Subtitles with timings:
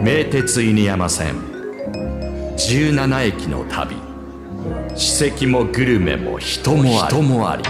[0.00, 1.34] 名鉄犬山線。
[2.56, 3.96] 17駅の旅。
[4.94, 7.16] 史跡もグルメも人もあり。
[7.16, 7.64] 人もあり。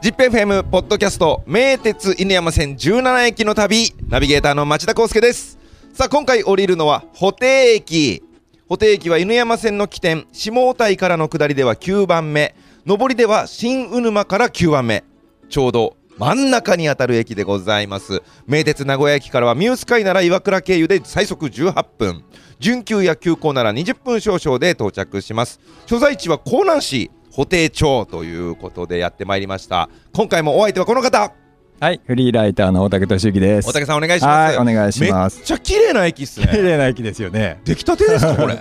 [0.00, 3.92] ジップ FM ポッドキャスト名鉄犬山線17駅の旅。
[4.08, 5.58] ナビゲーターの町田康介です。
[5.92, 8.22] さあ今回降りるのは布袋駅。
[8.68, 12.54] 布袋駅は犬山線の起点下台からの下りでは9番目。
[12.86, 15.02] 上りでは新鵜沼から9番目。
[15.48, 18.22] ちょうど真ん中にあたる駅でございます。
[18.46, 22.24] 名鉄名古屋駅からはミュースカイなら岩倉経由で最速18分。
[22.58, 25.60] 準急や急行なら20分少々で到着します。
[25.84, 29.90] 所在地は江南市布袋町ということでやってまいりました。
[30.14, 31.32] 今回もお相手はこの方。
[31.78, 33.68] はい、フリーライターの大竹俊之です。
[33.68, 34.56] 大竹さんお願いします。
[34.56, 35.36] はい、お願いします。
[35.36, 35.46] めっ。
[35.46, 37.60] ちゃ綺麗な駅っす 綺ね麗な駅ですよね。
[37.66, 38.54] 出来たてですかこれ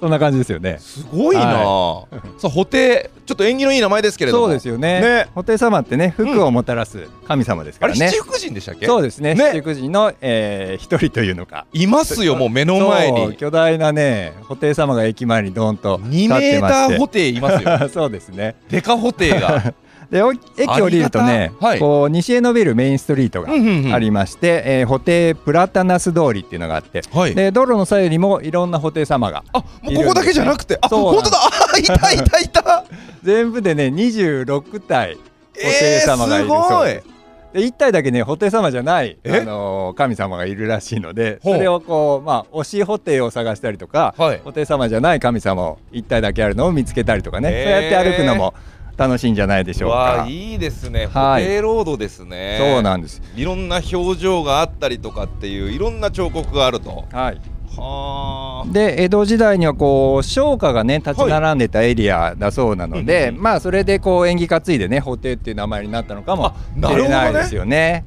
[0.00, 0.78] そんな感じですよね。
[0.78, 2.04] すごいなあ
[2.38, 5.00] さあ布袋ちょっと縁起のいい名前ですけれどもそうですよね。
[5.00, 8.22] ね布袋様ってね、福をもたらす神様ですからねあれ七。
[8.22, 8.86] 福神でしたっけ？
[8.86, 9.34] そうですね。
[9.34, 11.66] ね七福神の、えー、一人というのか。
[11.72, 16.94] いますよもう目の前に巨大なね、布袋様が駅前にドーンと立2メータってまして。
[16.94, 18.56] ー布袋いますよ そうですね。
[18.70, 19.74] デカ布袋が
[20.10, 20.40] で、お駅
[20.80, 23.94] 降りるとあねはい、こう西へ伸びるメインストリートがうんうんうん。
[23.94, 27.34] ありまして、えー、布袋プラタナス通りっていうのがあって、はい。
[27.34, 31.38] で道路の左右にもいろんな布袋様があもうここだけじゃなくてあそう本当だ。
[31.74, 32.84] あ いたいたいた。
[33.22, 35.20] 全部でね26体布
[35.60, 37.06] え袋様がいるそうです。
[37.52, 39.40] で1体だけね布袋様じゃない、え？
[39.40, 44.40] あのー神様がいるらしいのでそれをこうまあ推し布袋を探したりとか、はい。
[44.44, 48.54] 布袋様じゃない神様を1体だけあるのを見つけたりとかね、そうやって歩くのも
[48.96, 50.26] 楽しいんじゃないでしょうか。
[50.28, 53.22] いいですね布はい袋ロードですねそうなんです。
[53.34, 57.40] いろんな表情があったりとかっていういろんな彫刻があるとはい。
[57.76, 68.04] はあで江戸時代にはこう商家がね立ち並んでたエリアだそうなので、うんうんまあそれでこう縁起担いでね布袋っていう名前になったのかもあなるほどねしれないですよね。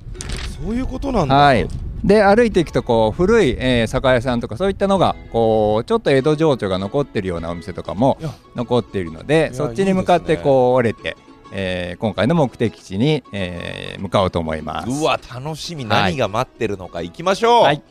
[0.64, 1.68] そういうことなんだはい。
[2.04, 8.18] で歩いていくとこう古い、えー酒屋さんとかそういったのがこうちょっと江戸情緒が残ってるようなお店とかも
[8.56, 11.18] 残っているのでやそっちに向かってこう折れて、
[11.52, 14.90] えー今回の目的地に、えー向かおうと思います。
[14.90, 15.84] うわ楽しみ。
[15.84, 17.84] 何が待ってるのか行きましょう、はい。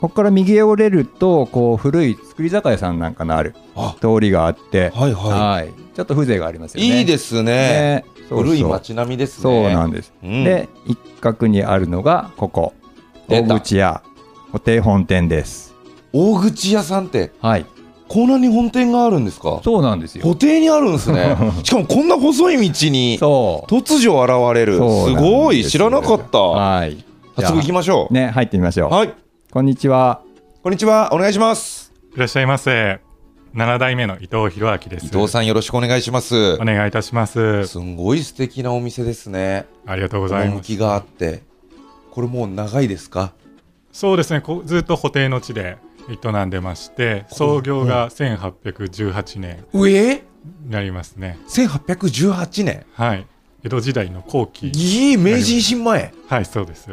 [0.00, 3.96] ここから右へ折れるとこう古い造り酒屋さんなんかのあるあ。
[4.00, 5.72] 通りがあって、はいははい。
[5.94, 7.00] ちょっと風情がありますよいね。
[7.00, 7.42] いですね。
[7.42, 8.04] ね。
[8.28, 9.42] 古い街並みですね。
[9.42, 10.12] そうなんです。
[10.22, 10.44] うん。
[10.44, 12.74] で一角にあるのがここ
[13.28, 14.02] 大口屋
[14.52, 15.74] 布袋本店です。
[16.12, 17.66] 大口屋さんってはい
[18.08, 19.60] コーナーに本店があるんですか？
[19.62, 20.22] そうなんですよ。
[20.22, 23.18] 布袋にあるんですね しかもこんな細い道に。
[23.18, 27.04] 突如現れるすごい知らなかったはい。
[27.36, 28.90] 早速行きましょう、ね、入ってみましょう。
[28.90, 29.14] はい
[29.50, 30.20] こんにちは。
[30.62, 33.00] こんにちはお願いしますいらっしゃいませ。
[33.54, 35.06] 7代目の伊藤博明です。
[35.06, 37.66] 伊藤さんよろしくお願いしますお願いいたします。
[37.66, 40.48] すんごい素敵なお店ですねありがとうございます。
[40.52, 41.42] 趣があって
[42.18, 43.32] これもう長いですか？
[43.92, 44.40] そうですね。
[44.40, 45.76] こうずっと布袋の地で
[46.10, 50.16] 営んでまして、創業が1818年上？
[50.16, 50.22] に
[50.68, 51.38] なりますね。
[51.48, 52.84] 1818年？
[52.94, 53.26] はい。
[53.62, 54.70] 江戸時代の後期。
[54.70, 56.12] いい明治維新前？
[56.26, 56.90] はい、そうです。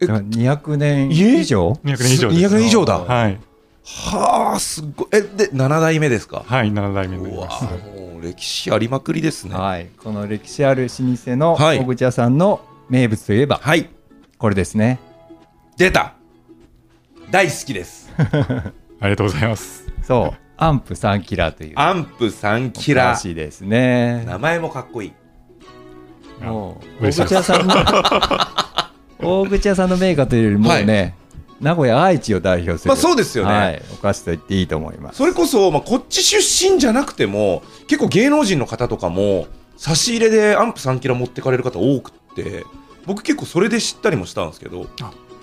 [0.00, 1.40] え200年え？
[1.40, 2.40] 以上？200年以上です。
[2.40, 3.38] 200年以上だはい。
[3.84, 6.42] はあすっごいえで7代目ですか？
[6.44, 7.64] はい、7代目になうわります。
[7.64, 9.86] もう歴史ありまくりですねはい。
[9.96, 12.60] この歴史ある老舗のはい大口屋さんの
[12.92, 13.88] 名物といえば、はい
[14.36, 15.00] これですね。
[15.78, 16.12] 出た
[17.30, 19.86] 大好きです ありがとうございます。
[20.02, 20.38] そう。
[20.58, 21.72] アンプ3キラーという。
[21.76, 24.24] アンプ3キラらしいですね。
[24.26, 25.12] 名前もかっこいい
[26.44, 27.74] もう大口屋さんの
[29.42, 31.14] 大口屋さんのメーカーというよりもうね、
[31.62, 35.16] 名古屋愛知を代表する、まあそうですよねはい、お菓子と言っていいと思います。
[35.16, 39.46] それこそ、まあ、こっち出身じゃなくても結構芸能人の方とかも
[39.78, 42.66] 差し入れでアンプ3キラ持ってかれる方多くって
[43.06, 44.86] 僕結構それで知ったりもしたんですけど、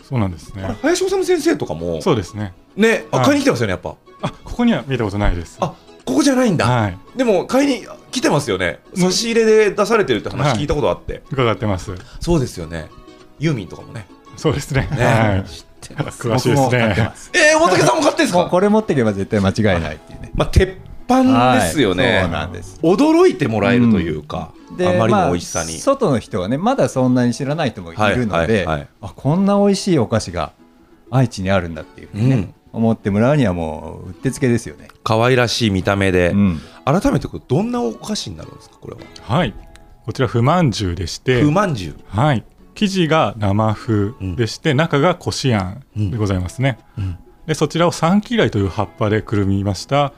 [0.07, 0.77] そうなんですね。
[0.81, 2.53] 林修先生とかもそうですね。
[2.75, 5.57] ねあはい買いに来てますよねやっぱあ、ここには見たことないです。
[5.59, 5.75] あ
[6.05, 6.97] ここじゃないんだ、はい。
[7.15, 11.93] でも買いに来てますよね差し入れで出されてるって話聞いたことあって、伺ってます。
[12.19, 12.89] そうですよね
[13.37, 14.87] ユーミンとかもねそうですね。
[14.91, 15.43] ね、はい。
[15.49, 18.45] 知ってます詳しいですねえー、大竹さんも買ってんすか？
[18.49, 20.31] これ持っていけば絶対間違いないっていうね。
[20.33, 22.79] まあ鉄板ですよね、はいそうなんです。
[22.81, 28.87] 驚いてもらえるというか、であまりの美味しさに、まあ外の人はねまだそんなに知らない人もいるので、はいはいはい。
[29.01, 30.53] あこんな美味しいお菓子が
[31.11, 32.53] 愛知にあるんだっていうふうにね、うん。
[32.71, 34.89] 思ってもらうにはもううってつけですよね。
[35.03, 36.59] 可愛らしい見た目で、うん。
[36.85, 39.01] 改めてこれどんなお菓子になるんですかこれは？
[39.37, 39.53] はい。
[40.05, 42.43] こちら不満重でして、不満じゅうはい。
[42.75, 46.11] 生地が生風でして、中がこしあんうん。
[46.11, 46.77] でございますね。
[46.97, 47.17] うん。
[47.47, 50.13] でそちらを三キライという葉っぱでくるみました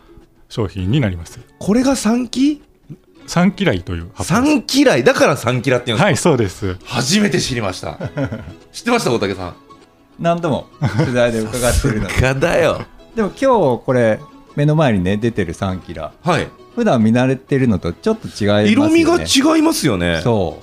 [0.49, 1.39] 商品になります。
[1.59, 2.61] これが三期？
[3.27, 5.03] 三嫌いという三嫌い？
[5.03, 6.77] だから三嫌いって言うんですか、はいそうです。
[6.85, 7.97] 初めて知りました。
[8.71, 9.55] 知ってました大竹さん？
[10.19, 12.21] 何度も取材で伺ってるので。
[12.21, 12.81] がだよ。
[13.15, 14.19] でも今日これ
[14.55, 16.47] 目の前にね出てる3キラはい。
[16.75, 18.71] 普段見慣れてるのとちょっと違いますよね。
[18.71, 20.21] 色味が違いますよね。
[20.23, 20.59] そ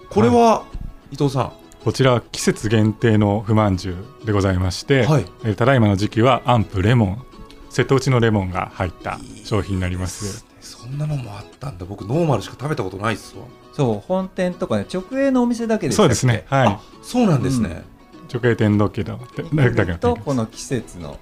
[0.00, 0.06] う。
[0.08, 0.64] これは、
[1.10, 1.52] 伊藤さ
[1.84, 3.94] こちらは季節限定の不満汁
[4.24, 5.26] でございまして、はい。
[5.44, 7.22] えーただいまの時期はアンプレモン
[7.70, 10.40] 瀬戸内のレモンが入った商品になります。
[10.40, 10.44] そ
[10.92, 11.84] んなのもあったんだ。
[11.84, 13.44] 僕ノーマルしか食べたことないっすわ。
[13.72, 16.44] そう本店とかね直営のお店だけでそうですね。
[16.48, 17.82] はあそうなんですね、
[18.30, 19.18] い直営店だけど。
[19.54, 21.18] だけのとこの季節の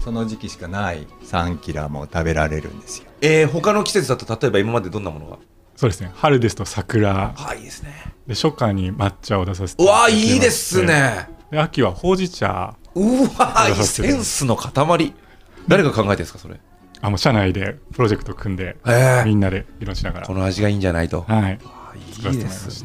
[0.00, 3.10] その時期しかない3キラも食べられるんですよ。
[3.20, 5.38] えー、他の季節だと例えば今までどんなものが？
[5.76, 6.10] そうですね。
[6.14, 7.34] 春ですと桜。
[7.36, 7.92] あいいですね。
[8.26, 11.28] で初夏に抹茶を出させてうわいいですね。
[11.50, 15.14] で秋はほうじ茶うわセンスの塊。
[15.68, 16.58] 誰が考えてるんですかそれ？
[17.02, 20.26] あもう社内でプロジェクト組んでえみんなで議論しながら。
[20.26, 21.22] この味がいいんじゃないと。
[21.22, 21.58] はい。
[21.96, 22.84] いいいでます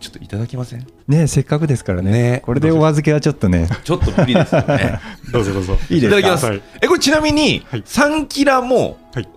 [0.00, 0.86] ちょっといただきません？
[1.08, 2.10] ねせっかくですからね。
[2.10, 2.42] ね。
[2.44, 3.68] これでお預けはちょっとね。
[3.84, 5.00] ちょっと無理ですよね。
[5.32, 5.78] どうぞどうぞ。
[5.90, 6.18] いいですか？
[6.18, 6.62] いただきます、はい。
[6.82, 7.82] えこれちなみに、はい。
[7.84, 9.28] 三キラもはい。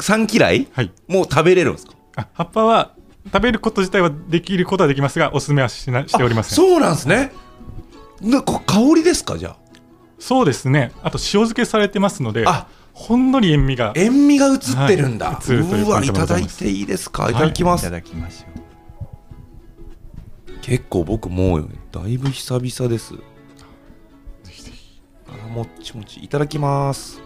[0.00, 0.90] 三嫌いはい。
[1.08, 1.92] もう食べれるんですか？
[2.16, 2.92] あ葉っぱは
[3.32, 6.56] 食べること自体はできることはできますがおすすめはしなしておりません。
[6.56, 7.32] そうそうなんですね。
[8.20, 9.56] なこ香りですかじゃ
[10.44, 10.92] ですね。
[11.02, 12.66] あと塩漬けされてますのであ
[13.00, 13.88] ほんのり塩味が。
[13.88, 14.58] あ塩味が映っ
[14.88, 15.54] てるんだ、はい。
[15.54, 17.30] ううわいただいていいですか？
[17.30, 17.32] い。
[17.32, 18.60] ただきます、いただきましょ
[20.60, 23.14] 結構僕もうだいぶ久々です。
[23.14, 23.22] ぜ
[24.50, 25.00] ひぜひ。
[25.28, 26.22] あもっちもち。
[26.22, 27.22] いただきます。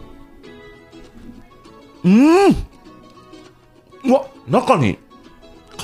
[2.05, 2.57] うーん！
[4.05, 4.99] うわ中に
[5.77, 5.83] 皮？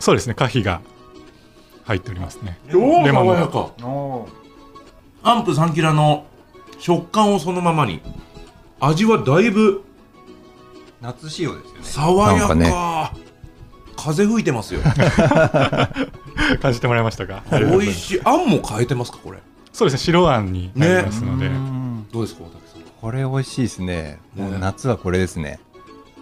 [0.00, 0.34] そうですね。
[0.34, 0.82] 果皮が
[1.84, 2.58] 入っておりますね。
[2.70, 3.34] 超レモンの。
[3.34, 3.72] 爽やか。
[5.22, 6.26] アンプ3キラの
[6.78, 8.02] 食感をそのままに
[8.80, 9.82] 味はだいぶ
[11.00, 11.78] 夏仕様ですよね。
[11.82, 12.54] 爽やか。
[12.54, 13.12] なんか
[13.96, 14.80] 風吹いてますよ。
[16.60, 17.42] 感じてもらいましたか？
[17.50, 18.20] 美味しい。
[18.24, 19.38] あんも変えてますかこれ？
[19.72, 24.18] そうですね白あんになりますので、うんどうですか大竹さんこれ美味しいですね。
[24.34, 25.58] もうね夏はこれですね。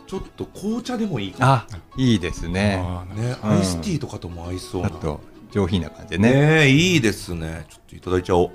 [0.06, 2.76] ちょっと紅茶でもいいかあいいですね。
[3.16, 3.50] ねうん。
[3.50, 4.88] アイスティーとかとも合いそうな。
[4.88, 5.20] あと
[5.50, 6.32] 上品な感じでね。
[6.32, 7.66] ねえいいですね。
[7.70, 8.50] ちょっといただいちゃおう。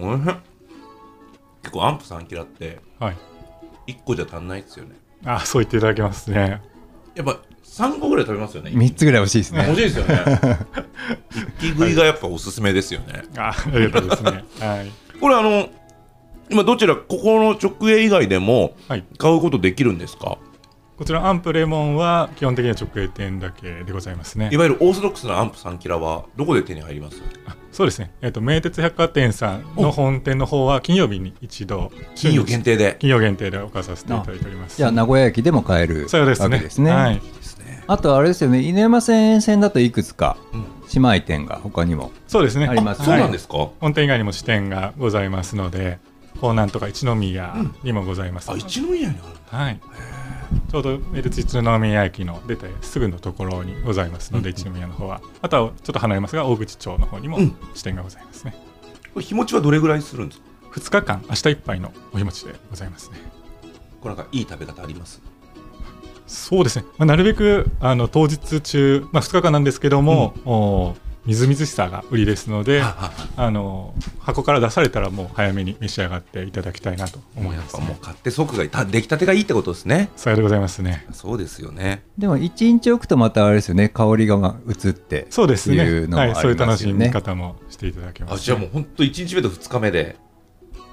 [0.00, 0.34] おいしい
[1.64, 3.16] 結構アンプ3キラってはい。
[3.92, 4.94] 1個じゃ足んないですよね。
[5.24, 6.60] あそう言っていただけますね。
[7.14, 9.64] やっぱ3個ぐらい食べますよね3つぐらい欲しいですね。
[9.66, 10.24] 欲しいですよね。
[11.32, 13.22] 一気食いがやっぱおすすめですよね。
[13.36, 14.44] あありがとうですね。
[14.60, 15.18] はい。
[15.20, 15.68] これあの
[16.50, 19.04] 今どちらここの直営以外でもはい。
[19.18, 20.38] 買うことできるんですか？
[20.96, 24.50] こちらアンプレモンは基本的には直営店だけでございますね。
[24.52, 27.20] いわゆるオーソドックスなアンプ3キラはどこで手に入ります？
[27.46, 32.96] あそうですね、えっと名鉄百貨店さんの本店の方は金曜日に一度金曜限定で。
[33.00, 34.76] 金曜限定で置かさせていただいております。
[34.76, 36.44] じゃあ名古屋駅でも買えるそうですね。
[36.44, 36.92] わけですね。
[36.92, 37.20] はい。
[37.88, 38.62] あとあれですよね。
[38.62, 42.68] 犬山線沿線だといくつかうん姉妹店が他にもそうですね。
[42.68, 45.98] ありますそうなんですすか本店以外にも支店がございますので
[46.40, 49.22] 港南とか一宮にもございます、あ一宮にあ
[49.52, 49.80] るはい。
[50.70, 55.20] ちょうど名鉄一宮駅の出てすぐのところにございますので、一宮の方は。
[55.42, 57.56] あとはちょっと離れますが大口町の方にもうん。
[57.74, 58.54] 支店がございますね、
[59.12, 60.44] これ日持ちはどれぐらいするんですか
[60.74, 63.18] ？2日間明日いっぱいのお日持ちでございますね。
[64.00, 65.22] これなんかいい食べ方あります？
[66.26, 77.98] そうですね、まあ、なるべくあの当日中、まあ、2日間なんですけども、おみずみずしさが売りですので、あの箱から出されたらもう早めに召し上がっていただきたいなと思います、やっぱもうね。
[78.02, 81.06] 買って即がた出来たてがいいってことですねさようでございますね。
[81.12, 85.76] そうですよねでも1日置くとまたあれですよね香りが移ってそうですね。
[85.76, 90.16] いうのもありはい、そういう楽しみ方もしていただけます、あじゃあもう本当1日目と2日目で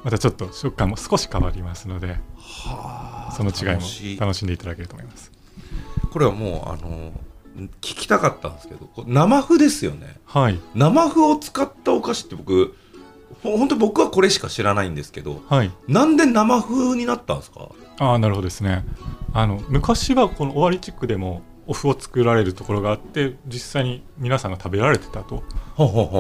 [0.04, 5.32] またちょっと食感も少し変わりますので、はあその違いも楽しんでいただけると思います。
[6.12, 7.12] これはもうあの
[7.56, 10.18] 聞きたかったんですけど生麩ですよね。
[10.26, 12.76] はい、生麩を使ったお菓子って僕
[13.44, 15.72] ほ本当僕はこれしか知らないんですけどはい。
[15.88, 17.70] なんで生麩になったんですか？
[18.00, 18.86] ああ、なるほどですね。
[19.34, 25.44] あの昔はこの尾張地区でもお麩を作られるところがあって、実際に皆さんが食べられてたと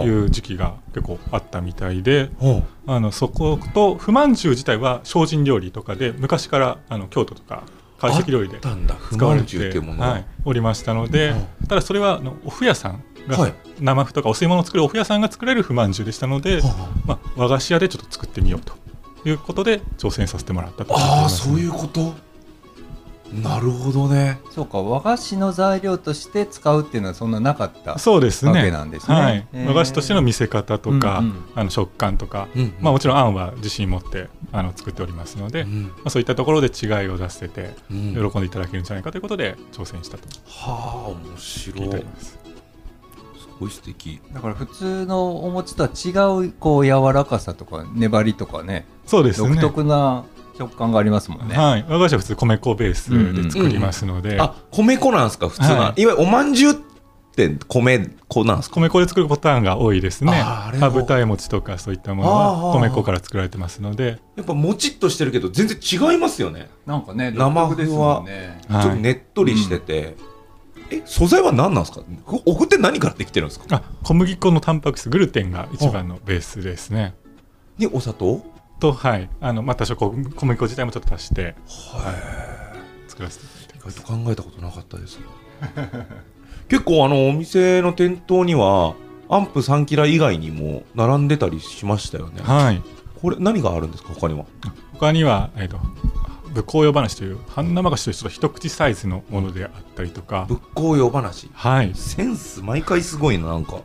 [0.05, 2.29] いう時期が結構あったみたいで、
[2.85, 7.63] あのそこと不満重自体は精進料理とかで昔からあの京都とか
[8.01, 8.59] 懐石料理で
[9.11, 13.53] 使われていうものが、はい、おりましたので、うただそれはあのお麩屋さんが、はい。
[13.79, 16.89] 生麩とかお吸い物を作るお麩屋さんが作れる不満重でしたので、はあ。
[17.05, 18.73] まあ、和菓子屋でちょっと作ってみようと
[19.29, 22.13] いうことで挑戦させてもらったとああそういうこと？
[23.33, 24.39] なるほどね。
[24.51, 29.15] そうか和菓子の材料として使うっていうのはそんななかったそうですわけねなんですね。
[29.15, 29.47] はい。
[29.53, 29.67] へー。
[29.67, 31.43] 和菓子としての見せ方とか、うんうん。
[31.55, 35.91] あの食感とか、うんまあ、もちろんあんは自信持ってあの作っておりますので、まうん。
[36.05, 38.31] あ、そういったところで違いを出せてうん。
[38.31, 40.27] 喜んでいただけるんじゃないかということで挑戦したと。
[40.45, 42.05] はあ面白聞い。
[42.19, 42.37] す
[43.59, 44.19] ごい素敵。
[44.33, 46.09] だから普通のお餅とは違
[46.47, 49.49] うこう柔らかさとか粘りとかねそうですね。
[49.49, 50.25] 独特な
[50.61, 51.55] 食感がありますもんね。
[51.55, 56.01] はい、和菓子は普通米粉ベースで作りますので、あ米粉なんですか普通な、はい。
[56.01, 56.75] い、わゆるおまんじゅうっ
[57.35, 58.75] て米粉なんですか？
[58.75, 60.33] 米粉で作るパターンが多いですね。
[60.43, 60.91] あーあれも。
[60.91, 64.19] 羽二重餅とかそういったものは米粉から作られてますので。
[64.35, 68.59] やっぱもちっとしてるけど全然違いますよね、なんかね生独特ですもんね。
[68.67, 70.15] はいちょっとねっとりしてて、
[70.89, 72.03] え素材は何なんですか？
[72.45, 73.65] お麩って何からできてるんですか？
[73.77, 77.15] あ小麦粉のタンパク質グルテンが一番のベースですね。
[77.77, 78.45] にお砂糖？
[78.81, 79.29] とはい。
[79.39, 81.55] あのまた小小麦粉自体もちょっと足して
[83.07, 85.19] 作らせていただいて意外と考えたことなかったです。
[86.67, 88.95] 結構あのお店の店頭には
[89.29, 92.41] アンプ3キラ以外にも並んでたりしましたよね。
[92.41, 92.81] はい。
[93.21, 94.45] これ何があるんですか他には？
[94.93, 95.79] 他には、えー、と
[96.53, 100.45] 武甲用話という半生菓子というちょっと一口サイズのものであったりとか。
[100.47, 101.49] 仏光用話。
[101.53, 101.91] はい。
[101.93, 103.81] センス毎回すごいななんか。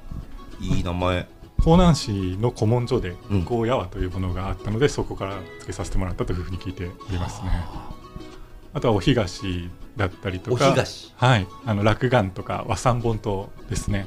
[0.59, 1.29] いい名前
[1.67, 3.41] 江南市の古文書でうん。
[3.41, 7.51] 武甲屋和というものがあったので、そこから付けさせてもらったというふうに聞いておりますね。
[8.73, 10.75] あとはお干菓子だったりとか
[11.17, 11.47] はい。
[11.65, 14.07] あの落雁とか和三本糖ですね。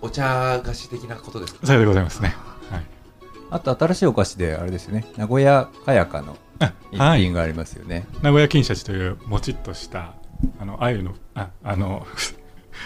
[0.00, 1.66] お茶菓子的なことですか？
[1.66, 2.34] さようでございますね。
[2.70, 2.84] はい。
[3.50, 5.04] あと新しいお菓子であれですよね。
[5.16, 7.22] 名古屋かやかのあ一はい。
[7.22, 8.06] 品がありますよね。
[8.22, 10.14] 名古屋金シャチというもちっとした
[10.60, 12.06] あの鮎のああの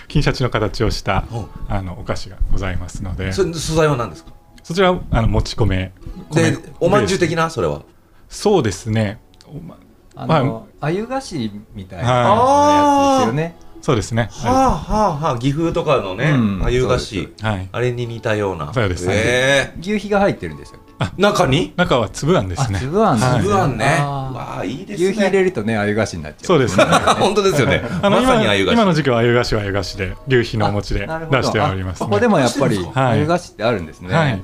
[0.09, 1.37] 金シャチの形をしたう。
[1.37, 3.33] んあのお菓子がございますので。
[3.33, 3.45] 素
[3.75, 4.33] 材は何ですか？
[4.63, 5.93] そちらはあのもち米
[6.33, 7.51] で米おまんじゅう的な？
[7.51, 7.83] それは。
[8.29, 9.21] そうですね。
[9.47, 9.79] おま
[10.15, 13.57] あの、あゆ菓子みたいなはいやつですよね。
[13.81, 15.39] そうですねはあはあはあ。
[15.39, 16.65] 岐阜とかのねうん。
[16.65, 17.33] あゆ菓子。
[17.43, 18.73] あれに似たような。
[18.73, 19.07] そうです。
[19.11, 21.73] え牛皮が入ってるんでしたっけえ中に？
[21.77, 22.79] 中は粒あんですね。
[22.79, 23.41] あ粒あんはい。
[23.43, 23.85] 粒あんね。
[23.85, 25.09] わあいいですね。
[25.11, 26.47] 牛皮入れるとねあゆ菓子になっちゃう。
[26.47, 26.77] そうです。
[26.79, 26.85] ね
[27.19, 27.83] 本当ですよね。
[28.03, 28.75] あのまさあゆ菓子。
[28.75, 32.05] 今の時期はあゆ菓子はあゆ菓子で牛皮のお餅で出しておりますね。
[32.05, 34.15] あここでもやっぱりあゆ菓子ってあるんですね。
[34.15, 34.33] はい。
[34.33, 34.39] あ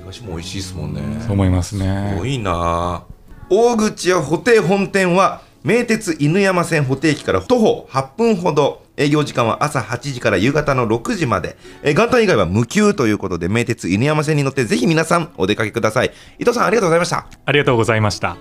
[0.00, 1.00] ゆ菓子も美味しいですもんね。
[1.22, 3.02] そう思いますすごねいな。
[3.50, 16.12] 大口屋布袋本店は名鉄犬山線布袋駅から徒歩8分ほど営業時間は朝8時から夕方の6時まで、えー元旦以外は無休ということで名鉄犬山線に乗ってぜひ皆さんお出かけください。
[16.38, 17.26] 伊藤さんありがとうございました。
[17.44, 18.36] ありがとうございました。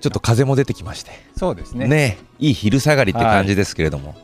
[0.00, 1.10] ちょっと風も出てきまして。
[1.36, 1.88] そうですね。
[1.88, 4.16] ねいい昼下がりって感じですけれども、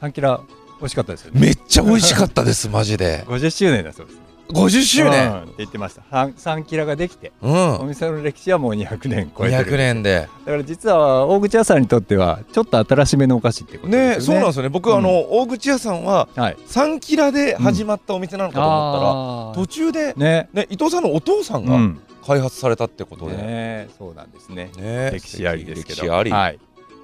[0.00, 0.40] 三キラ
[0.80, 1.40] 美味しかったですよね。
[1.40, 3.24] めっちゃ美味しかったですマジで。
[3.26, 4.14] 50周年だそうです。
[4.16, 4.19] ね。
[4.52, 6.02] 50周うん年って言ってました。
[6.10, 9.64] 三三キラができて、うんお店の歴史はもう200年超えてる。
[9.70, 14.24] 200年でだから実は大口屋さんにとってはちょっと新しめのお菓子ってことねですよね。
[14.26, 16.56] そうなんですよね僕、うんあの大口屋さんははい。
[16.66, 20.48] 3キラで始まったお店なのかと思ったら、あ途中で、ーね。
[20.52, 22.00] ね、伊藤さんのお父さんがうん。
[22.26, 24.70] 開発されたってことで、ねそうなんですね。
[24.76, 26.02] ね歴史ありですけど。
[26.02, 26.58] 歴史あり、はい。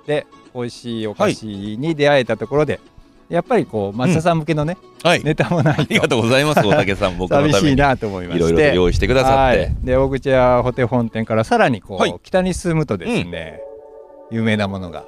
[0.06, 2.80] で美味しいお菓子に出会えたところで、
[3.28, 5.24] やっぱりこう松田さん向けのね、はい。
[5.24, 7.54] ネタもないありがとうございます大竹さん僕のために。
[7.54, 8.38] 寂しいなと思いまして。
[8.38, 12.14] いろいろと用意してくださって、はい、で大口屋ホテ本店からさらにこう、はい。
[12.22, 13.60] 北に進むとですね、
[14.30, 15.04] 有名なものが。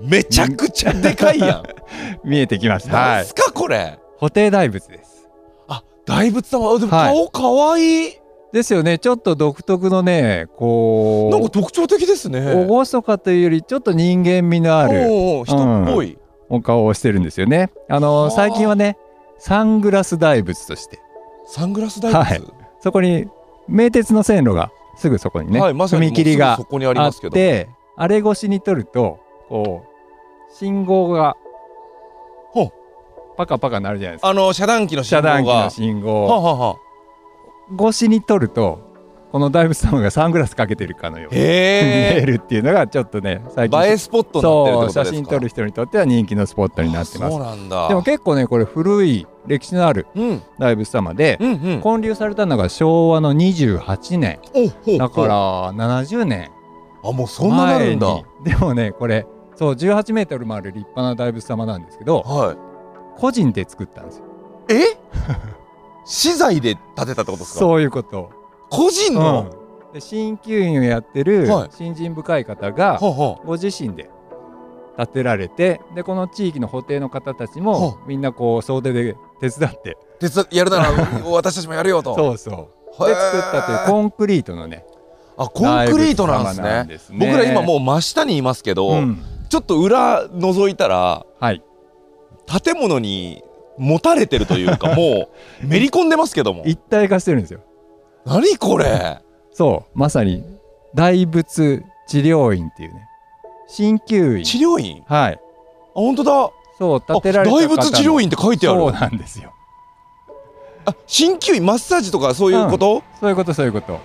[0.00, 1.62] めちゃくちゃでかいやん。
[2.24, 2.96] 見えてきました。
[2.96, 3.16] はい。
[3.16, 3.34] なんす。
[3.34, 3.98] かこれ。
[4.18, 5.28] 布袋大仏です。
[5.68, 6.70] あ大仏様。
[6.70, 7.14] あでもはい。
[7.14, 8.12] 顔かわいい、
[8.52, 8.98] ですよね。
[8.98, 12.40] ちょっと独特のね、こうなんか特徴的ですね。
[12.66, 15.06] 厳かというよりちょっと人間味のある。
[15.10, 16.18] おうおう人っぽい、
[16.52, 17.70] お顔をしてるんですよね。
[17.88, 18.30] あはのあ。
[18.30, 18.98] 最近はね、
[19.38, 21.00] サングラス大仏として、
[21.46, 22.42] サングラス大仏、はい。
[22.80, 23.26] そこに
[23.68, 29.18] 名鉄の線路がすぐそこにね、はいまさに踏切があっますけどて、あれ越しに撮ると、
[29.48, 31.36] こう信号が
[33.36, 34.28] パカパカなるじゃないですか。
[34.28, 35.30] あの遮断機の信号が。
[35.30, 37.88] 遮断機の信は号あはあはあ。
[37.88, 38.91] 越しに撮ると、
[39.32, 41.48] この大仏様がサングラスかけてるかのように見へ
[42.16, 47.38] ええるっていうのがちょっとね、最近映えスポット写真撮る人にとっては人気のスポットになってます。
[47.38, 47.88] なんだ。
[47.88, 50.42] でも結構ねこれ古い歴史のあるうん。
[50.58, 51.80] 大仏様で、うんうん。
[51.82, 54.38] 建立されたのが昭和の28年。
[54.98, 56.50] だから70年。
[57.02, 58.06] あもうそんななる前んだ。
[58.12, 58.24] に。
[58.44, 62.56] でもねこれそう18メートルもある立派な大仏様なんですけどはい。
[63.18, 64.24] 個人で作ったんですよ。
[64.68, 64.74] え？
[66.04, 67.58] 資材で建てたってことですか？
[67.60, 68.30] そういうこと、
[68.72, 69.52] 個人の、
[69.86, 71.76] うん、で鍼灸院をやってるはい。
[71.76, 74.08] 信心深い方がご自身で
[74.96, 79.96] 建てられてでこの地域の布袋の方たちはもみんなこう総出で手伝って。
[80.20, 80.90] 手伝やるなら
[81.30, 82.14] 私たちもやるよと。
[82.14, 82.50] そうそ
[82.98, 83.06] う。
[83.06, 84.84] で作ったというコンクリートのね
[85.36, 86.44] あコンクリートなん
[86.88, 87.18] ですね。
[87.18, 87.26] ね。
[87.26, 89.22] 僕ら今もう真下にいますけど、うん。
[89.50, 91.62] ちょっと裏覗いたらはい。
[92.64, 93.42] 建物に
[93.78, 95.28] 持たれてるというかも
[95.62, 96.62] う めり込んでますけども。
[96.64, 97.60] 一体化してるんですよ
[98.24, 99.20] 何これ？
[99.52, 100.44] そうまさに
[100.94, 103.08] 大仏治療院っていうね。
[103.68, 104.44] 鍼灸院。
[104.44, 105.02] 治療院？
[105.08, 105.40] あはい。
[105.94, 106.50] 本当だ。
[106.78, 109.52] そうあ建てられた大仏治療院って書いてあそうるなんですよ。
[110.84, 114.00] あ鍼灸院マッサージとかそういうこと、そういうことそういうこと。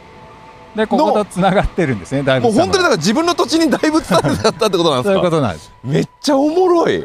[0.76, 5.74] でこことつながってるんですね大もう本当にだから自分の土地に大仏さんだったってことなんですそういうこかとなんです。
[5.84, 7.04] めっちゃおもろい。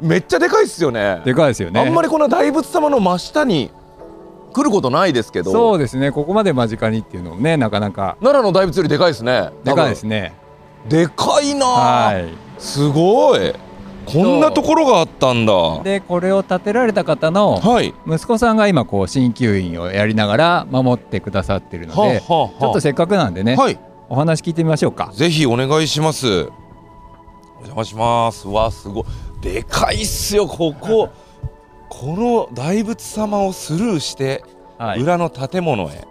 [0.00, 1.22] めっちゃでかいっすよね。
[1.24, 1.80] でかいですよね。
[1.80, 3.70] あんまりこの大仏様の真下に
[4.58, 5.52] 来ることないですけど。
[5.52, 6.10] そうですね。
[6.10, 8.16] ここまで間近にっていうのもねなかなか。
[8.20, 9.50] 奈良の大仏よりでかいですね。
[9.62, 10.34] でかいですね。
[10.88, 11.66] でかいな。
[11.66, 12.28] あはい。
[12.58, 13.54] すごい。
[14.04, 15.52] こんなところがあったんだ。
[15.52, 17.94] はでこれを建てられた方のい。
[18.04, 22.60] 息子さんが今こう鍼灸院をやりながら守ってくださってるので、はあはあはあ。
[22.60, 23.78] ちょっとせっかくなんでね、はい。
[24.08, 25.12] お話聞いてみましょうか。
[25.14, 26.26] ぜひお願いします。
[26.26, 26.30] お
[27.60, 28.48] 邪魔します。
[28.48, 29.04] わすごい。
[29.40, 31.10] でかいっすよここ
[31.88, 34.44] この大仏様をスルーして
[34.78, 35.00] はい。
[35.00, 36.04] 裏の建物へ、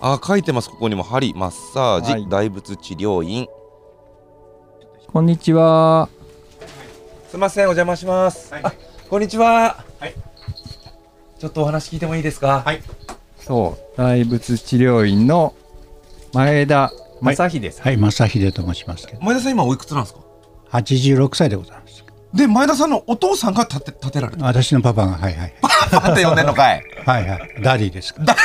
[0.00, 0.70] あ書いてます。
[0.70, 1.34] ここにも針。
[1.34, 2.28] マッサージ、はい。
[2.28, 3.48] 大仏治療院。
[5.08, 6.08] こんにちは。
[7.28, 7.64] すみません。
[7.64, 8.72] お邪魔します、あ
[9.10, 9.84] こんにちは。
[11.40, 12.62] ちょっとお話聞いてもいいですか？
[12.64, 12.80] はい。
[13.40, 13.96] そう。
[13.96, 15.54] 大仏治療院の
[16.32, 20.20] 前田正秀さん、はい、正秀と申しますけど、前田さん今おいくつなんですか
[20.70, 21.87] 86歳でございます。
[22.34, 25.54] で前田さんのお父さんが建て建てられた私のパパが、はいはい。
[25.90, 27.62] パって呼んでんのかいはいはい。
[27.62, 28.36] daddy ですか ら。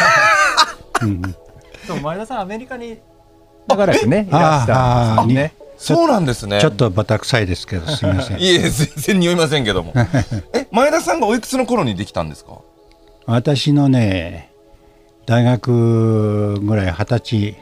[1.02, 1.36] うんうん、
[1.86, 2.98] そう前田さんアメリカに
[3.68, 8.40] だからですねいあらっしゃるんですねそうなんですねちょっとバタ臭いですけど、すみません。
[8.42, 9.92] いえ全然匂いませんけども
[10.54, 12.60] え前田さんがおいくつの頃にできたんですか？
[13.26, 14.50] 私のね、
[15.26, 17.58] 大学ぐらい、二十歳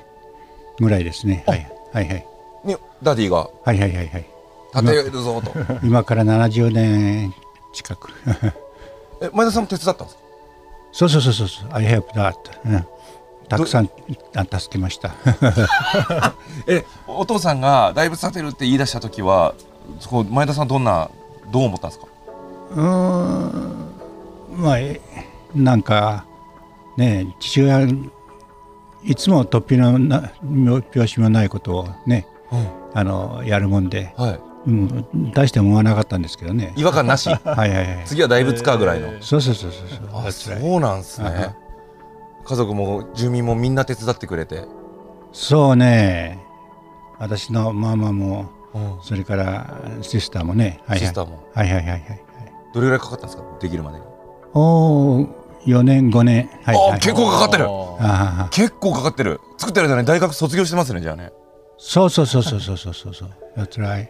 [0.79, 1.43] ぐらいですね。
[1.47, 2.25] はいはいはい。
[2.65, 4.25] に daddy がはいはいはいはい。
[4.73, 5.51] 建てるぞと。
[5.83, 7.33] 今から70年
[7.73, 8.09] 近く。
[9.21, 10.21] え前田さんも手伝ったんですか？
[10.93, 11.69] そうそうそうそうそう。
[11.71, 12.33] I help that、
[12.65, 12.85] うん。
[13.47, 13.89] たくさん
[14.35, 15.11] あ助けました。
[16.67, 19.53] えお父さんが大仏建てるって言い出した時は
[19.99, 21.09] そこ前田さんどんな
[21.51, 22.07] どう思ったんですか？
[22.75, 23.87] うーん。
[24.55, 25.01] まあえ
[25.53, 26.25] なんか
[26.97, 27.87] ね父親
[29.03, 30.31] いつも突飛のな
[30.93, 32.25] 拍子もないことをね、
[32.93, 36.73] あのやるもんで、はいうん、大して思わなかったんですけどね。
[36.77, 37.29] 違和感なし？
[37.29, 38.03] はいはいはい。
[38.05, 40.27] 次は大仏かぐらいの、そうそうそうそうそう。
[40.27, 41.55] あそうなんですね。
[42.43, 44.65] 家族も住民もみんな手伝ってくれて、
[45.31, 46.39] そうね。
[47.19, 48.97] 私のママもうん。
[49.03, 51.43] それからシスターもね、はいはい、シスターも。
[51.53, 52.21] はいはいはいはいはい。
[52.73, 53.43] どれぐらいかかったんですか？
[53.59, 54.03] できるまでに、
[54.53, 55.27] おー
[55.65, 56.49] 4年5年。
[56.63, 57.67] はいはいあ結構かかってる。
[58.51, 59.39] 結構かかってる。
[59.57, 61.31] 作ってる間に大学卒業してますねじゃあね。
[61.77, 63.13] そうそうそうそうそうそうそう。
[63.13, 64.07] そう That's right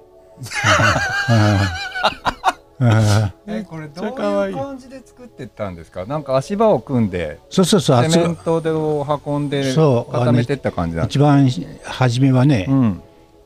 [3.48, 6.06] えこれどういう感じで作ってったんですか？
[6.06, 11.48] なんか足場を組んでそうそうそうあそセメントでを運んでそう固めてった感じなんです一番
[11.84, 13.02] 初めはね、うん。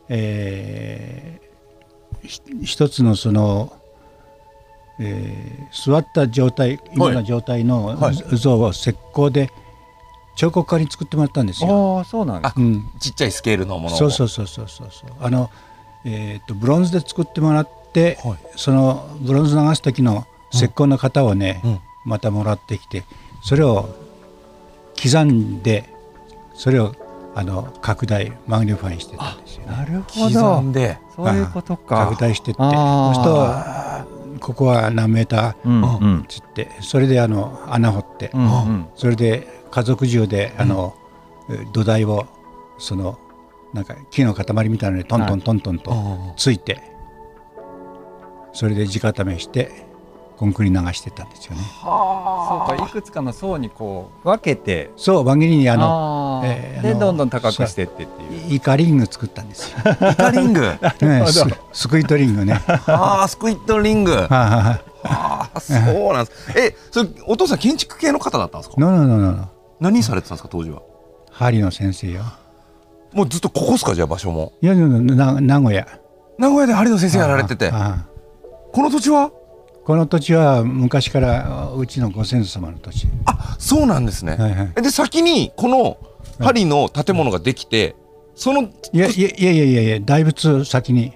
[0.10, 1.46] えー
[2.28, 3.74] ひ一つのその、
[5.00, 8.16] えー座った状態今の状態のはい。
[8.16, 9.52] 像を石膏で
[10.38, 11.98] 彫刻家に作ってもらったんですよ。
[11.98, 13.98] ああそうなんですうん、ちっちゃいスケールのものを。
[13.98, 15.10] そうそうそうそうそうそう。
[15.20, 15.50] あの、
[16.06, 18.38] えー、とブロンズで作ってもらって、はい。
[18.56, 21.80] そのブロンズ流す時の石膏の型をね、うん。
[22.06, 23.04] またもらってきて
[23.42, 23.90] それを
[25.02, 25.90] 刻んで
[26.54, 26.94] それを
[27.34, 29.72] あの拡大 magnify してたんですよね。
[29.72, 31.00] なるほ刻どんで。
[31.16, 32.08] そういうことか。
[32.08, 32.62] 拡大してって。
[32.62, 36.26] そうするとここは何メータうんうーん。
[36.30, 38.88] つってそれであの穴掘って、うんうん。
[38.96, 40.96] それで家族中であの、
[41.74, 42.28] 土台を
[42.78, 43.18] その
[43.76, 46.82] なんか木の塊みたいなのにトントントントンとついて、
[48.54, 49.86] それで直溜めして
[50.38, 51.62] コンクリ流してたんですよね。
[51.82, 54.92] そうかいくつかの層にこう分けて。
[54.96, 58.54] そう輪切りにあのあえーあのどんどん高くしてってっていう。
[58.56, 59.78] イカリング作ったんですよ。
[60.10, 60.62] イカリング？
[61.02, 62.62] ね、ススクイートリングね。
[62.88, 66.52] ああスクイットリングはあはあそうなんです。
[66.58, 68.76] えそれお父さん建築系の方だったんですか？
[69.82, 70.82] 何されてたんですか当時は？
[71.32, 72.24] 針の先生よ。
[73.16, 74.54] もうずっとここっすかじゃあ場所も？
[74.62, 75.88] いやいやな名古屋。
[76.38, 77.72] 名古屋で針の先生やられてて。
[77.72, 79.32] この土地は？
[79.86, 83.08] この土地は昔からうちのご先祖様の土地。
[83.26, 84.74] あそうなんですね、はいはい。
[84.78, 85.98] えで先にこの
[86.40, 87.96] 針の建物ができて
[88.36, 91.14] そのいやいやいやいやいや大仏先に。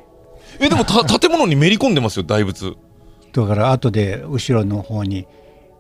[0.62, 2.76] えでもた建物にめり込んでますよ大仏。
[3.34, 5.28] だから後で後ろの方に、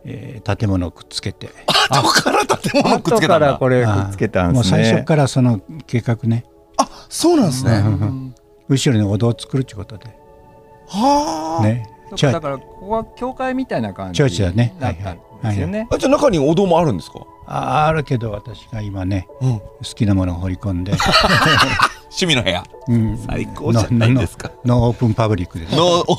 [0.09, 1.49] えー建物をくっつけて。
[1.67, 4.77] あ 後から建物くっつ後けたからこれくっつけたんですね。
[4.77, 6.45] もう最初からその計画ね、
[6.77, 8.35] あそうなんですね、うんうん
[8.69, 10.05] 後ろにお堂を作るってことで。
[10.87, 11.89] はあ、ね。
[12.15, 14.75] だからここは教会みたいな感じチョーチだね。
[14.79, 15.87] だったんですよね。
[15.91, 20.93] あじゃあ中にお堂もあるんですか、ああるけど私が今ねうん、好きなものを掘り込んで、
[22.09, 22.63] 趣味の部屋。
[22.87, 24.51] うん、最高じゃないですか。
[24.65, 25.75] ノノノーオープンパブリックです。
[25.75, 26.15] のオープン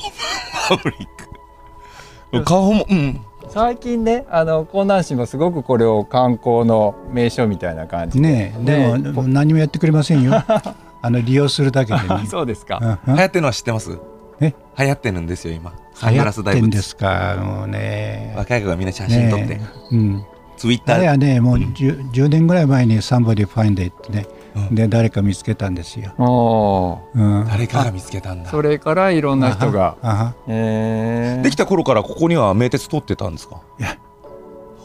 [0.68, 1.06] パブリッ
[2.32, 2.44] ク。
[2.44, 3.20] 顔もうん
[3.52, 8.28] 最近ねあの江南市もすごくこれを観光の名所みたいな感じで。
[8.28, 10.32] ねえでもねもう何もやってくれませんよ。
[11.02, 12.26] あの利用するだけでね。
[12.28, 13.14] そうですか、うん？
[13.16, 13.98] 流行ってるのは知ってます？
[14.40, 14.54] え？
[14.78, 15.72] 流行ってるんですよ今。
[15.94, 17.36] サン流行グラス大仏ってんですか？
[17.42, 18.34] もうね。
[18.36, 19.60] 若い子がみんな写真撮って、ね
[19.92, 19.96] え。
[19.96, 20.24] うん。
[20.56, 20.96] ツイッター。
[20.96, 24.39] あれはねもう 10, 10年ぐらい前に「Somebody Find It ね」うん
[24.72, 26.12] で誰か見つけたんですよ、
[27.14, 28.50] うん、誰かが見つけたんだ？
[28.50, 29.96] それからいろんな人が。
[30.46, 33.62] できた頃からここには名鉄通ってたんですか？
[33.78, 33.96] いや。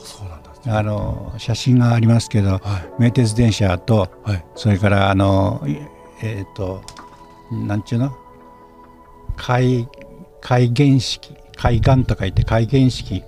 [0.03, 0.77] そうなんだ。
[0.77, 2.61] あの写真がありますけどはい。
[3.01, 4.45] 名鉄電車とはい。
[4.55, 5.77] それからあのい
[6.21, 6.81] えっ、と
[7.51, 8.15] なんちゅうの？
[9.37, 9.87] 海
[10.41, 13.23] 海原式海岸と書いて海原式、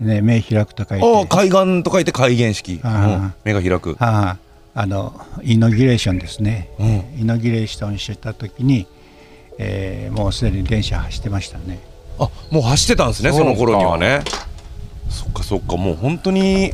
[0.00, 1.06] ね、目開くと書いて。
[1.06, 3.34] ああ海岸と書いて海原式、あうん。
[3.44, 4.45] 目が開く、ああ
[4.78, 7.20] あのイノギュレーションですね、うん。
[7.20, 8.86] イノギュレーションした時に、
[9.58, 11.80] えーもうすでに電車走ってましたね。
[12.18, 14.22] あもう走ってたんですねその頃にはね。
[15.08, 15.78] そっかそっか。
[15.78, 16.72] もう本当に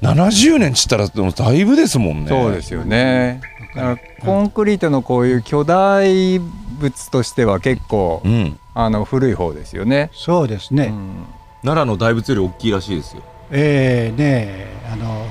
[0.00, 2.28] 70年っつったらでもだいぶですもんね。
[2.28, 3.40] そうですよね。
[3.74, 8.58] だからコンクリートのこういう巨大物としては結構うん。
[8.74, 10.10] あの古い方ですよね。
[10.14, 11.24] そうですね、うん。
[11.62, 13.22] 奈良の大仏より大きいらしいですよ。
[13.50, 15.26] えーねあの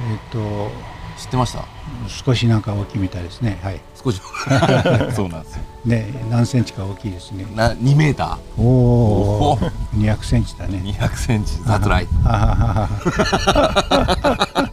[0.00, 0.70] えっ、と
[1.18, 1.64] 知ってました？
[2.08, 3.58] 少しなんか大きいみたいですね。
[3.62, 3.80] はい。
[4.02, 4.20] 少し。
[5.14, 5.62] そうなんですよ。
[5.84, 7.46] ね何センチか大きいですね。
[7.54, 9.58] な2メータおおお
[9.96, 11.52] 200センチだーね200センチ。
[11.64, 12.88] 雑来あはは。
[12.88, 14.70] は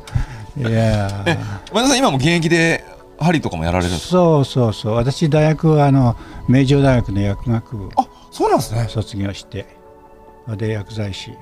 [0.57, 1.37] いやー。
[1.73, 2.83] 前田さん今も現役で
[3.19, 4.11] 針とかもやられるんですか？
[4.11, 4.95] そうそうそう。
[4.95, 6.15] 私大学はあの
[6.47, 7.89] 名城大学の薬学部。
[7.97, 8.87] あそうなんですね。
[8.89, 9.67] 卒業して。
[10.57, 11.37] で薬剤師フ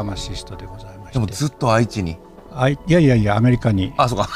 [0.00, 1.12] ァマシストでございまして。
[1.14, 2.16] でもずっと愛知に
[2.52, 4.28] あいいやいやいやアメリカにあそうか。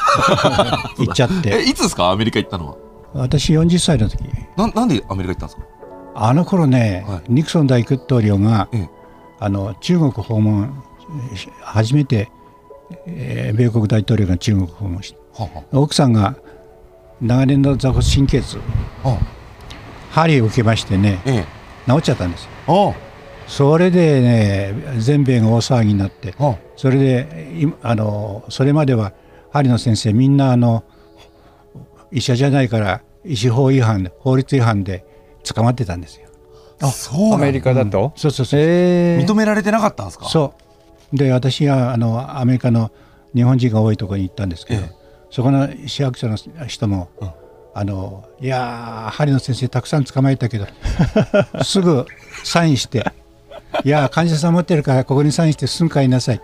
[0.97, 2.09] 行っちゃっえていつですか？
[2.11, 2.75] アメリカ行ったのは？
[3.13, 4.19] 私40歳の時。
[4.57, 5.63] なんなんでアメリカ行ったんですか？
[6.15, 7.21] あの頃ね、はい。
[7.27, 8.89] ニクソン大統領が、ええ。
[9.39, 10.83] あの中国訪問
[11.35, 12.29] し初めて、
[13.05, 16.35] えー米国大統領が中国訪問しては奥さんが
[17.21, 18.59] 長年の座骨神経痛。
[19.03, 19.09] あ。
[19.09, 19.17] はあ
[20.11, 21.45] 針を受けましてねえ
[21.87, 21.91] え。
[21.91, 22.45] 治っちゃったんです。
[22.45, 23.04] よあ
[23.47, 29.13] それでね全米が大騒ぎになってあそれでいあのそれまでは
[29.51, 30.83] 針の先生みんなあの
[32.11, 35.05] 医者じゃないから医師法違反で法律違反で
[35.43, 36.27] 捕まってたんですよ。
[36.81, 38.59] あそうアメリカだと、そうそうそう。
[38.59, 39.25] えー。
[39.25, 40.25] 認められてなかったんですか？
[40.25, 40.53] そ
[41.13, 41.15] う。
[41.17, 42.91] で私はあのアメリカの
[43.33, 44.91] 日本人が多いところに行ったんですけど、ええ。
[45.29, 46.35] そこの市役所の
[46.67, 47.29] 人も、うん。
[47.77, 50.65] あのいやー針の先生たくさん捕まえたけど
[51.63, 52.05] すぐ
[52.45, 53.03] サインして
[53.83, 56.41] 「いやー患者さん持ってるからここにサインしてすぐ帰りなさい」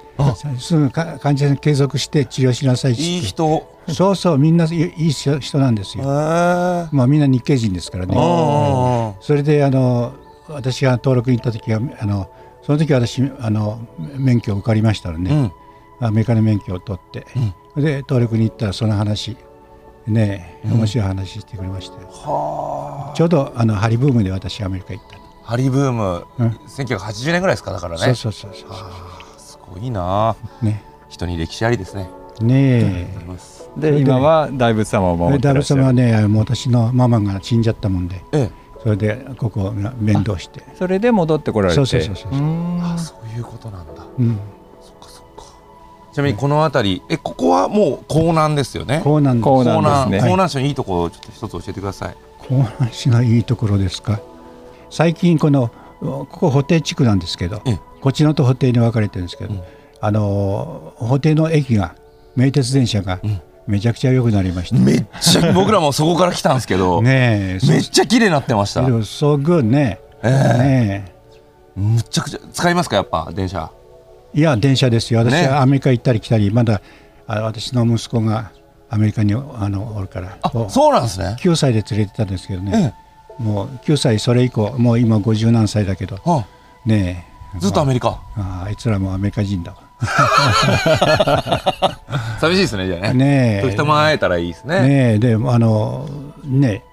[0.59, 3.01] すぐか患者さん継続して治療しなさいって。
[3.01, 3.69] いい人。
[3.89, 8.13] そうそうみんないい人人なんですよ、あまあ、みんな日系人ですからね。
[8.15, 10.13] あそれであの
[10.47, 12.29] 私が登録に行った時はあの
[12.61, 13.79] その時私あの
[14.17, 15.51] 免許を受かりましたのね、
[15.99, 16.07] うん。
[16.07, 17.25] アメリカの免許を取って、
[17.75, 19.35] で登録に行ったらその話。
[20.07, 25.20] ね面白い話してくれましたよ、はちょうどあのハリブームで私アメリカ行った
[25.51, 26.47] ハリブームうん。
[26.65, 27.99] 1980年ぐらいですかだからね。
[27.99, 28.69] そうそうそうそう。
[29.37, 30.37] すごいな。
[30.61, 30.81] ね。
[31.09, 32.09] 人に歴史ありですね。
[32.39, 33.69] ねあります。
[33.75, 35.81] で今は大仏様をえ守ってらっしゃる。
[35.81, 38.23] 様はねもう私のママが死んじゃったもんで。
[38.31, 38.49] え
[38.81, 40.63] それでここが面倒して。
[40.75, 41.75] それで戻ってこられて。
[41.75, 42.31] そうそうそうそう
[42.81, 44.05] あそういうことなんだ。
[44.19, 44.39] うん。
[44.81, 45.43] そっかそっか。
[46.13, 49.03] ちなみにこの辺りえここはもう江南ですよね。
[49.05, 49.63] 江なんですね。
[49.65, 52.15] 南江南市のいいところをちょっと一つ教えてください。
[52.49, 54.21] 江南市のいいところですか
[54.91, 57.79] 最近このここ布袋地区なんですけどええ。
[58.01, 59.63] こっちのと布袋に分かれてるんですけど、うん。
[59.99, 61.95] あの布袋の駅が
[62.35, 63.41] 名鉄電車がうん。
[63.67, 68.85] めちゃくちゃ良くなりました、めっちゃ 僕らもそこから来たんですけどねえめっちゃ綺麗になってました。
[68.85, 70.29] そうそうグッねえ。
[70.29, 71.13] ね
[71.75, 73.71] むちゃくちゃ使いますかやっぱ電車。
[74.33, 75.19] えいや電車ですよ。
[75.19, 76.81] 私ねはアメリカ行ったり来たりまだ
[77.27, 78.51] あ私の息子が
[78.89, 79.37] アメリカにあ
[79.69, 80.37] のおるから。
[80.69, 81.37] そうなんですね。
[81.39, 82.93] 9歳で連れてったんですけどえね、
[83.41, 86.19] もう9歳それ以降もう今50何歳だけど。
[86.25, 86.45] えは
[86.85, 87.31] ねえ。
[87.57, 88.21] あずっとアメリカ。
[88.37, 89.77] ああいつらもアメリカ人だわ。
[92.39, 93.15] 寂しいですねじゃあね。
[93.25, 93.69] ねえ。
[93.69, 94.81] 時たま会えたらいいですね。
[94.81, 95.19] ねえ。
[95.19, 96.07] であの
[96.43, 96.83] ね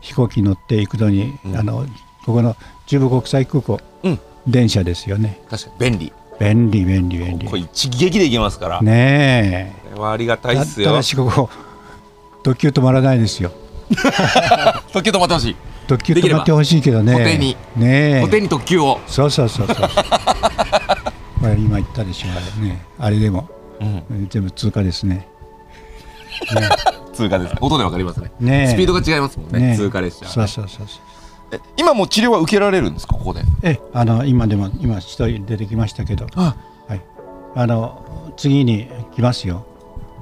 [0.00, 1.56] 飛行機乗って行くのに、うん。
[1.56, 1.84] あの
[2.24, 4.20] ここの中部国際空港うん。
[4.46, 5.40] 電車ですよね。
[5.50, 6.12] 確かに便利。
[6.38, 7.46] 便利便利便利。
[7.46, 10.88] これ一撃でいけますから、ねこれはありがたえいっすよ。
[10.88, 11.48] ただしここ
[12.42, 13.50] 特急止まらないですよ。
[14.92, 17.12] 特急止まってほしい特急止まってほしいけどね。
[17.12, 17.30] できれば。
[17.30, 22.84] 補填にねえ固定に特急を、そうそうそうそうこれ 今言ったでしょあれね。
[22.98, 23.48] あれでも。
[23.80, 25.28] うん、全部通過ですね。
[27.12, 27.54] 通過です。
[27.60, 28.30] 音でわかりますね。
[28.40, 28.66] ねえ。
[28.68, 29.58] スピードが違いますもんね。
[29.58, 29.76] ねえ。
[29.76, 30.26] 通過列車。
[30.26, 30.98] そうそうそうそう。
[31.52, 33.42] え今もう治療は受けられるんですかここで？
[33.62, 36.26] えあの今でも今一人出てきましたけど。
[36.34, 36.56] あ。
[36.88, 37.00] はい。
[37.54, 39.64] あの次に来ますよ。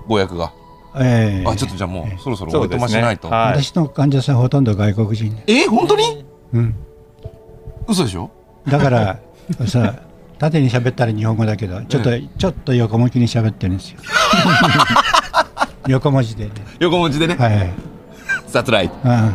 [0.06, 0.52] ご役が
[0.96, 1.48] ええ。
[1.48, 2.58] あちょっとじゃあもうそろそろおいと。
[2.60, 2.78] そうですね。
[2.80, 3.62] ましないと、はい。
[3.62, 5.34] 私の患者さんほとんど外国人。
[5.46, 6.24] でえ本当に？
[6.52, 6.74] うん。
[7.88, 8.30] 嘘でしょ？
[8.66, 9.18] だから
[9.66, 9.96] さ
[10.38, 13.98] 縦に喋ったら日本語だけどちょっと、ちょっと横向きに喋ってるんですよ。
[15.88, 16.50] 横文字でね。
[16.80, 17.72] 横文字でね、はいはい。
[18.46, 19.32] サツライあ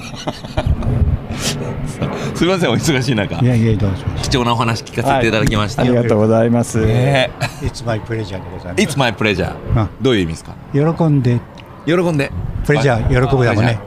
[2.34, 3.38] すみませんお忙しい中。
[3.38, 3.96] あいやいやどうぞ。
[4.22, 6.84] 貴重なお話聞かせていただきました、ありがとうございます。
[6.84, 7.30] ね。
[7.62, 9.88] It's my pleasure でございえま It's my pleasure あ。
[10.00, 10.54] どういう意味ですか？
[10.72, 11.40] す喜んで。
[11.86, 12.30] 喜んで。
[12.64, 13.78] プレジャー喜ぶだもんね。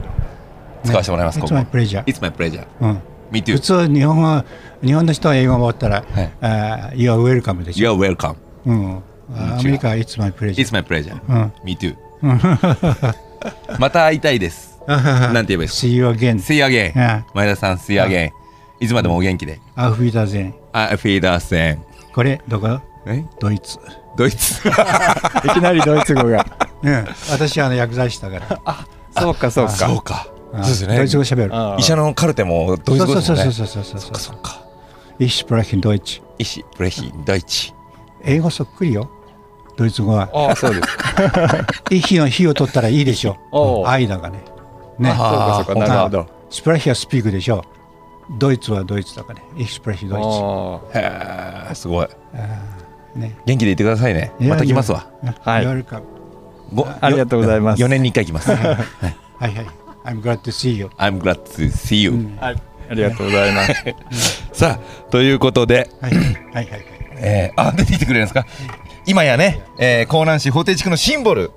[0.84, 3.00] 使わせてもらいます、こ It's こ my pleasure It's my pleasure うん、
[3.30, 4.44] Me 普 too 通日本語
[4.82, 6.30] 日本の人は英語を持ったら、はい。
[6.42, 8.34] あー You are welcome でし You ょ、are welcome
[8.66, 8.96] うん、
[9.34, 11.52] あアメリカは It's my pleasure It's my pleasure うん。
[11.64, 11.94] Me too
[13.78, 18.30] また会いたいですなんて言えばいいですか？See you again See you again あ前田さん See you again
[18.80, 19.60] いつまでもお元気で？
[19.76, 22.80] アフビダゼンあフィーダーセンこれどこ？
[23.06, 23.24] え？
[23.40, 23.78] ドイツ、
[24.16, 24.66] ドイツ？
[24.68, 26.46] いきなりドイツ語が。
[26.82, 28.86] うん、私はあの薬剤師だから。
[29.20, 29.72] そうかそうか。
[29.72, 30.26] そうか。
[30.52, 30.96] あそうですね。
[30.98, 31.54] ドイツ語喋る。
[31.54, 33.44] あー医者のカルテもドイツ語ですもんね。
[33.44, 34.60] そうそうそうそうそうそっかそっか。
[35.18, 37.72] Ich spreche Deutsch 医師プレヒドイツ。
[38.24, 39.10] 英語そっくりよ。
[39.76, 40.28] ドイツ語は。
[40.32, 41.66] ああそうですか。
[41.90, 43.84] 息の火を取ったらいいでしょ。
[43.86, 44.40] 愛だがね
[44.98, 45.08] ね。
[45.10, 46.26] そうかそうかなるほど。
[46.50, 47.64] スプラヒはスピークでしょ
[48.38, 49.44] ドイツはドイツだからね。
[49.56, 52.08] Ich spreche Deutsch あへえすごい。
[53.16, 53.36] ね。
[53.44, 54.32] 元気でいてくださいね。
[54.40, 55.06] また来ますわ。
[55.42, 55.66] はい。
[55.66, 55.74] あ
[57.10, 57.82] りがとうございます。
[57.82, 58.50] 4年に1回来ます。
[58.50, 58.66] はい。
[59.38, 59.66] はい
[60.04, 62.62] I'm glad to see you I'm glad to see you あはい。
[62.90, 63.62] ありがとうございま
[64.12, 64.42] す。
[64.52, 65.90] さあということで。
[66.00, 66.14] はい。
[66.14, 66.84] はいはいはい。
[67.16, 68.46] えー、あ出てきてくれるんですか？
[69.06, 71.50] 今やね、えー、江南市法定地区のシンボル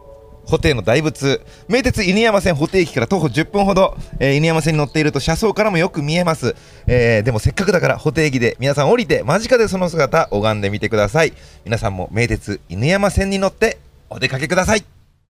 [0.47, 1.45] 布袋の大仏。
[1.67, 6.55] 名鉄犬山線布袋駅から徒歩10分ほど、えー犬山線に乗っていると車窓からもよく見えます、
[6.87, 11.33] えーでもせっかくだから布袋駅で皆さん降りて間近でその姿拝んでみてください。
[11.65, 13.77] 皆さんも名鉄犬山線に乗って
[14.09, 14.96] お出かけください。